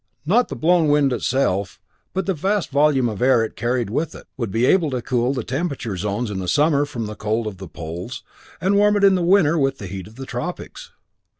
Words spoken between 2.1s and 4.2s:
but the vast volume of air it carried with